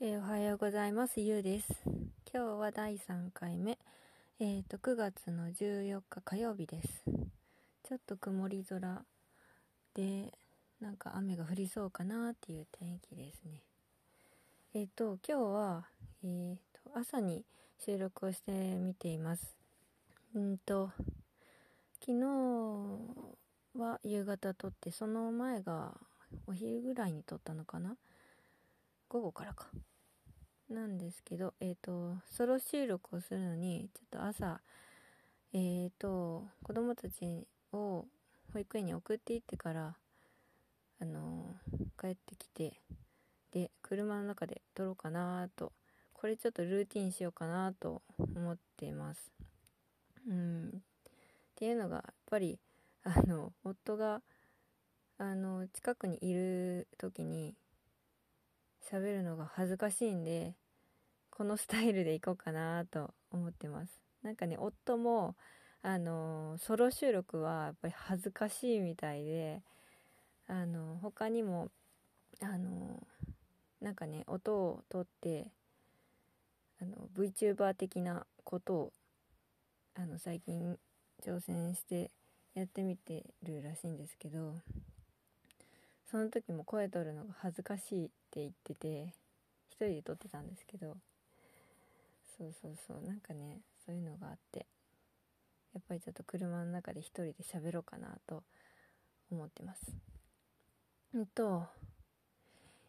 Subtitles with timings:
[0.00, 1.20] えーおはようございます。
[1.20, 1.66] ゆうです。
[2.32, 3.76] 今日は第3回目。
[4.38, 7.02] えっ、と、9月の14日火曜日です。
[7.82, 9.02] ちょっと曇り空
[9.94, 10.32] で、
[10.80, 13.60] なんか雨が降りそうかなっていう天気ですね。
[14.72, 15.88] えっ、と、今日は、
[16.22, 17.44] えっ、と、朝に
[17.84, 19.56] 収録をしてみています。
[20.32, 20.92] うんと、
[21.98, 22.24] 昨日
[23.76, 25.92] は夕方撮って、その前が
[26.46, 27.96] お昼ぐらいに撮ったのかな
[29.08, 29.68] 午後からか。
[30.68, 34.60] なんですけど、えっ、と、ソロ収録をするのに、ちょっと朝、
[35.54, 38.04] えっ、と、子供たちを
[38.52, 39.96] 保育園に送っていってから、
[41.00, 41.54] あの
[41.98, 42.80] 帰ってきて、
[43.50, 45.72] で、車の中で撮ろうかなと、
[46.12, 49.32] これちょっとルーティンしようかなと思っています。
[50.28, 50.68] うん。
[50.68, 50.80] っ
[51.54, 52.58] ていうのが、やっぱり、
[53.04, 54.20] あの、夫が、
[55.16, 57.54] あの、近くにいる時に、
[58.90, 60.54] 喋るのが恥ずかしいんで、
[61.30, 64.02] このスタイルでいこうかなと思ってます。
[64.22, 65.36] なんかね、夫も、
[65.82, 69.62] あの、ソロ収録はやっぱり恥ずかしいみたいで、
[70.46, 71.68] あの、他にも、
[72.40, 73.06] あの、
[73.82, 75.52] なんかね、音を取って、
[76.80, 78.92] あの、VTuber 的なことを、
[79.96, 80.78] あの、最近
[81.22, 82.10] 挑戦して
[82.54, 84.54] やってみてるらしいんですけど、
[86.10, 89.12] その時も声取るのが恥ずかしいって言ってて
[89.68, 90.96] 一人で撮ってたんですけど
[92.38, 94.66] そうそうそうなんかねそういうのがあって
[95.74, 98.42] やっぱりちょっと車の中で一人で喋ろうかなと
[99.30, 99.82] 思ってます。
[101.14, 101.66] うんと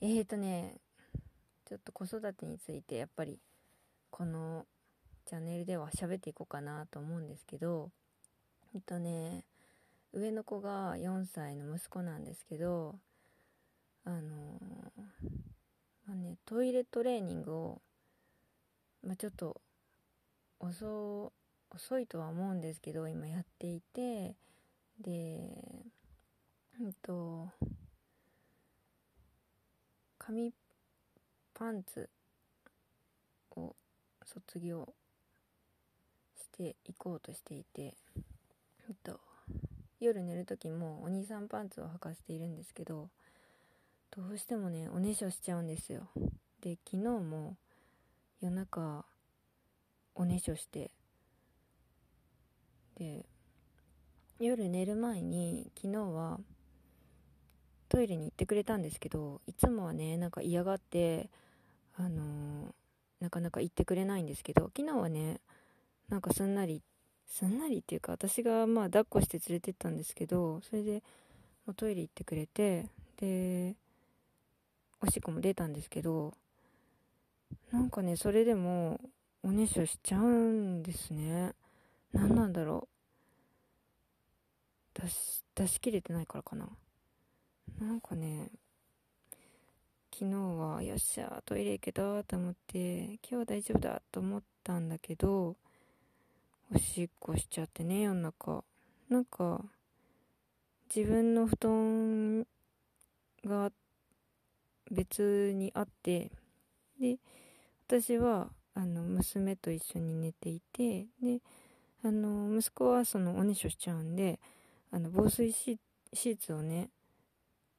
[0.00, 0.76] えーとね
[1.64, 3.38] ちょっと子育てについてやっぱり
[4.10, 4.66] この
[5.26, 7.90] チャンネルでは喋っていこうかなと思うんですけど
[8.74, 9.44] えっとね
[10.12, 12.96] 上の子が4歳の息子なんですけど
[14.04, 14.18] あの
[16.06, 17.82] まあねトイレトレーニングを、
[19.04, 19.60] まあ、ちょっと
[20.58, 21.32] 遅
[21.72, 24.34] 遅いとは思うんですけど今やっていて
[25.00, 25.54] で
[26.80, 27.48] うんと
[30.18, 30.52] 紙
[31.54, 32.08] パンツ
[33.56, 33.76] を
[34.24, 34.92] 卒業
[36.36, 37.94] していこうとしていて
[38.88, 39.29] えっと。
[40.00, 43.08] 夜寝る時もお兄さんパンツを履かせているんですけど
[44.16, 46.08] どうしてもねおねしょしちゃうんですよ。
[46.60, 47.56] で昨日も
[48.40, 49.04] 夜中
[50.14, 50.90] おねしょして
[52.96, 53.24] で
[54.38, 56.40] 夜寝る前に昨日は
[57.88, 61.30] トイレに行ってくれたんですけどいつもはねなんか嫌がって
[61.96, 62.72] あのー
[63.20, 65.40] なかなか行ってくれないんですけど昨日はね
[66.08, 66.86] なんかすんなり行っ
[67.30, 71.02] すんなりっていうか私がまあ抱っこして連れてったんですけどそれで
[71.64, 72.86] もうトイレ行ってくれて
[73.18, 73.76] で
[75.00, 76.34] おしっこも出たんですけど
[77.72, 79.00] なんかねそれでも
[79.42, 81.54] おねしょしちゃうんですね。
[82.12, 82.88] 何なんだろ
[84.96, 85.00] う。
[85.00, 86.68] 出し出し切れてないからかな。
[87.80, 88.50] なんかね
[90.12, 95.56] 昨日はよっしゃトイレ行けたと思って今日は大丈夫だと思ったんだけど
[96.72, 98.62] おしっこしちゃってね、夜中。
[99.08, 99.60] なんか、
[100.94, 102.46] 自分の布団
[103.44, 103.72] が
[104.88, 106.30] 別にあって、
[107.00, 107.18] で、
[107.88, 111.40] 私は、あの、娘と一緒に寝ていて、で、
[112.04, 114.38] あの、息子はその、おねしょしちゃうんで、
[114.92, 116.90] あの、防水シーツをね、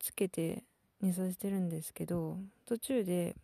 [0.00, 0.64] つけて
[1.00, 3.36] 寝させてるんですけど、途中で、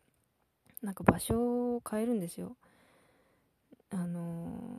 [0.83, 2.57] なんか場所を変えるんですよ。
[3.91, 4.76] あの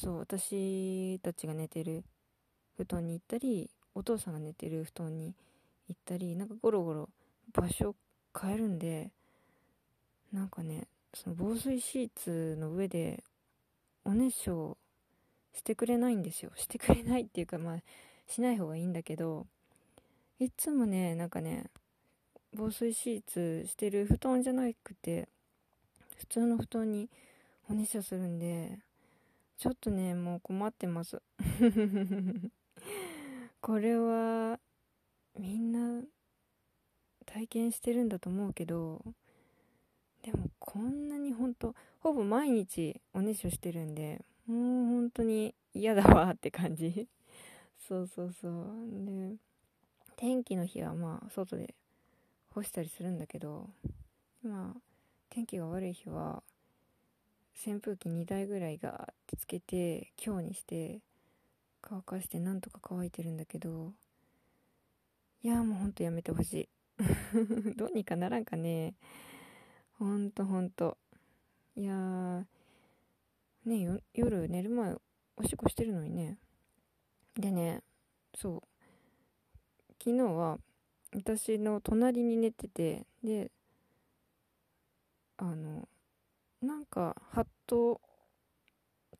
[0.00, 2.04] そう、私たちが寝てる
[2.76, 5.34] 布団に行ったり、お父さんが寝てる布団に
[5.88, 7.08] 行ったり、なんかゴロゴロ
[7.52, 7.96] 場所
[8.40, 9.10] 変えるんで、
[10.32, 13.24] なんかね、その防水シーツの上で
[14.04, 14.76] おねしょ
[15.52, 16.52] してくれないんですよ。
[16.54, 17.78] してくれないっていうか、まあ、
[18.28, 19.48] しない方がいいんだけど、
[20.38, 21.64] いつもね、なんかね、
[22.54, 25.28] 防水シーツしてる布団じゃなくて、
[26.18, 27.10] 普通の布団に
[27.68, 28.78] おねしょするんで、
[29.58, 31.20] ちょっとね、もう困ってます。
[33.60, 34.60] これは、
[35.36, 36.04] みんな、
[37.26, 39.02] 体験してるんだと思うけど、
[40.22, 47.08] でもこんなにほんと、ほぼ毎日おねしょしてるんで、もう本当に嫌だわって感じ。
[47.88, 49.06] そうそうそう。
[49.06, 49.34] で、
[50.14, 51.74] 天気の日はまあ、外で
[52.50, 53.68] 干したりするんだけど、
[54.40, 54.80] まあ、
[55.30, 56.44] 天気が悪い日は、
[57.66, 61.00] 扇風機2台ぐらいガーってつけて強にして
[61.82, 63.92] 乾かしてなんとか乾いてるんだけど
[65.42, 66.68] いやもうほんとやめてほしい。
[67.76, 68.94] どうにかならんかね。
[69.98, 70.98] ほんとほんと。
[71.76, 72.44] いやー
[73.64, 74.96] ね夜寝る前
[75.36, 76.38] おしっこしてるのにね。
[77.34, 77.82] でね
[78.34, 78.62] そう。
[80.02, 80.58] 昨日は
[81.14, 83.50] 私の隣に寝ててで
[85.36, 85.88] あの
[86.62, 88.00] なんかハッと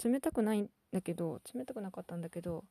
[0.02, 2.64] 冷たくないんだけど冷たくなかったんだけど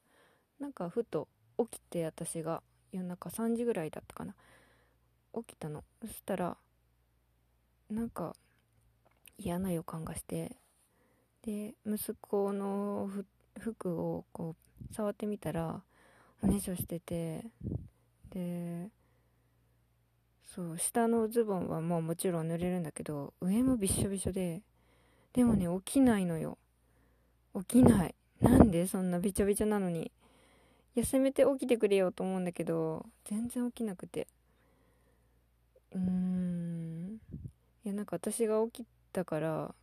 [0.60, 1.28] なんかふと
[1.58, 2.62] 起きて私が
[2.92, 4.36] 夜中3時ぐらいだったかな。
[5.34, 5.84] 起きたの。
[6.02, 6.58] そしたら
[7.90, 8.36] なんか
[9.38, 10.56] 嫌な予感がして
[11.44, 13.10] で息子の
[13.60, 14.56] 服をこ
[14.90, 15.82] う触ってみたら
[16.44, 17.46] おねしょしてて
[18.30, 18.90] で
[20.56, 24.62] そう下のズボンはもうもちろん濡れるんだけど上もびっしょびしょで
[25.34, 26.58] でもね起きないのよ。
[27.54, 28.16] 起きない。
[28.42, 28.88] なんで？
[28.88, 30.12] そんなびちょびちょなのに。
[30.96, 34.28] いやせめて起きてくれよと思うんだけど全然起きなくて。
[35.92, 37.20] うーん。
[37.86, 39.76] いやなんか私が起きたから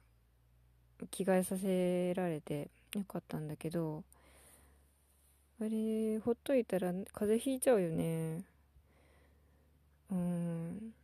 [1.11, 4.03] 着替えさせられてよかったんだけど
[5.61, 8.43] あれほっといたら風邪ひいちゃうよね。
[10.15, 10.95] うん。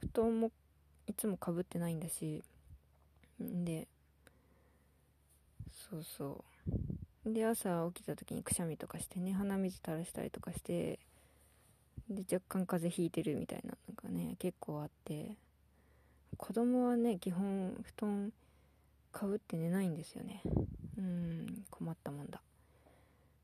[0.00, 0.50] 布団も
[1.06, 2.42] いつもかぶってないんだし
[3.42, 3.86] んで
[5.90, 6.44] そうそ
[7.24, 7.32] う。
[7.32, 10.98] で朝起きた時にくしゃみとかしてね鼻水垂らしたりとかして
[12.10, 15.36] で若干風邪ひいてるみたいなのがね結構あって
[16.36, 18.32] 子供はね基本布団
[19.12, 20.42] かぶって寝ないんですよね。
[20.98, 22.40] うん困ったもんだ。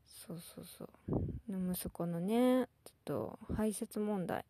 [0.09, 0.89] そうそうそう。
[1.47, 4.45] で息子のねちょっと排泄問題。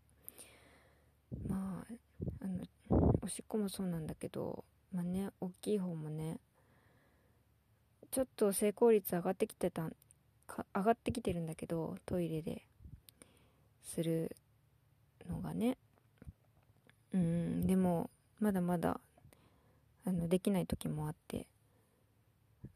[1.48, 1.94] まあ
[2.42, 4.64] あのおしっこもそうなんだけど
[4.94, 6.40] まあね大きい方もね
[8.12, 9.90] ちょっと成功率上がってきてた
[10.48, 12.64] か上がってきてるんだけどトイレで
[13.84, 14.36] する
[15.30, 15.78] のがね。
[17.14, 18.10] うんでも
[18.40, 19.00] まだまだ
[20.06, 21.48] あのできない時もあって。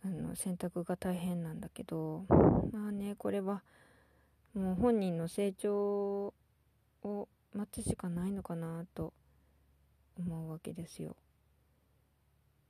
[0.05, 2.25] あの洗濯が大変なんだけど
[2.71, 3.63] まあねこれは
[4.53, 6.33] もう本人の成長
[7.03, 9.13] を待つしかないのかなと
[10.17, 11.15] 思うわけですよ。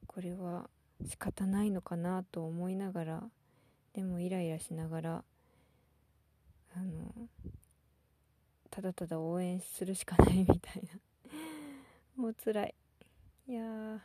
[0.07, 0.69] これは
[1.05, 3.23] 仕方ないのかなと思いながら
[3.93, 5.23] でもイライラしながら
[6.75, 7.27] あの
[8.69, 10.99] ただただ応援するしかないみたいな。
[12.15, 12.75] もう辛い。
[13.47, 13.99] いや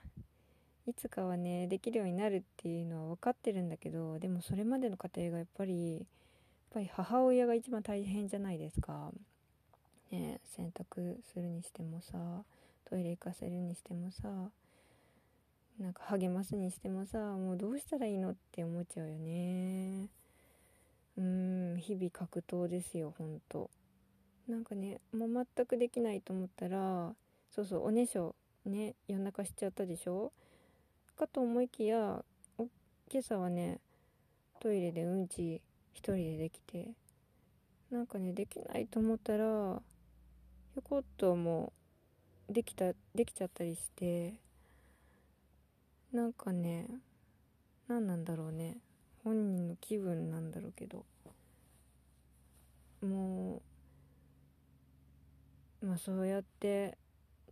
[0.89, 6.05] いつかはねできるようになるっていうのは分かってるんだけどでもそれまでの過程がやっぱりやっ
[6.73, 9.13] ぱり母親が一番大変じゃないですか。
[10.11, 12.17] ね洗濯するにしてもさ
[12.87, 14.51] トイレ行かせるにしてもさ
[15.79, 20.09] なんか励ますにしてもさもうどうしたらいいのって思っちゃうよね。
[21.19, 23.69] うん日々格闘ですよほんと。
[24.49, 27.13] なんかねもう全くできないと思ったら
[27.51, 30.33] そうそうおねしょね夜中しちゃったでしょ？
[31.19, 32.25] かと思いきや
[32.59, 32.69] 今
[33.19, 33.81] 朝はね
[34.61, 35.61] トイレでうんち
[35.93, 36.91] 一人でできて
[37.91, 39.83] なんかねできないと思ったら
[40.75, 41.73] ひょこっとも
[42.49, 44.35] うできたできちゃったりして
[46.13, 46.87] なんかね
[47.89, 48.77] 何なんだろうね
[49.25, 51.05] 本人の気分なんだろうけど
[53.03, 53.61] も
[55.83, 56.97] うまあそうやって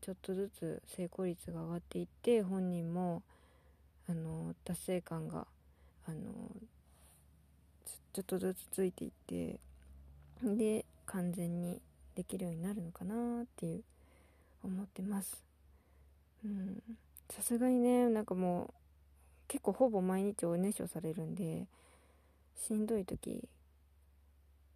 [0.01, 3.25] ちょっとずつ成功率が上がっていって本人も
[4.09, 5.47] あの達成感が
[6.07, 6.17] あの
[8.13, 9.59] ちょっとずつついていって
[10.43, 11.81] で完全に
[12.15, 13.83] できるようになるのかなっていう
[14.63, 15.45] 思ってます。
[16.45, 16.83] うん。
[17.31, 18.75] さすがにねなんかもう
[19.49, 21.67] 結構ほぼ毎日おねしょされるんで
[22.57, 23.49] しんどい時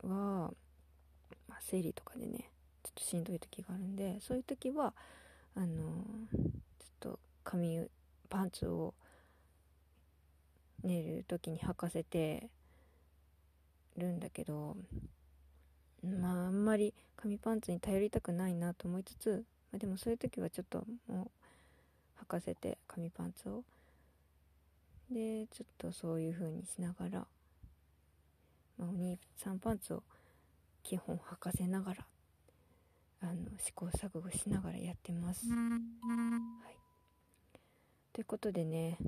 [0.03, 0.53] は、ま
[1.51, 2.51] あ、生理とかでね
[2.83, 4.93] ちょっとしんどい時があるんでそういう時は
[5.55, 6.43] あのちょっ
[7.01, 7.87] と髪
[8.29, 8.95] パンツを
[10.83, 12.49] 寝る時に履かせて
[13.97, 14.77] るんだけど
[16.03, 21.31] まああんまり紙パンツに頼りたくないなと思いつつ、まあ、でもそういう時はちょっとも
[22.19, 23.65] う履かせて紙パンツを。
[25.11, 27.27] でちょっとそういう風にしながら、
[28.79, 30.05] まあ、お兄さんパンツを
[30.85, 32.07] 基本履かせながら
[33.23, 35.47] あの試行錯誤しながらやってます。
[35.51, 35.57] は
[36.71, 36.77] い、
[38.13, 38.99] ということでね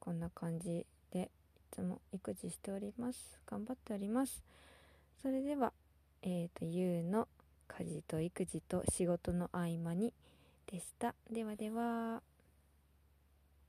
[0.00, 1.28] こんな感じでい
[1.70, 3.38] つも育児しております。
[3.46, 4.42] 頑張っております。
[5.22, 5.72] それでは
[6.22, 7.28] えーと、ゆうの
[7.66, 10.12] 家事と育児と仕事の合間に
[10.70, 11.14] でした。
[11.30, 12.29] ではでは。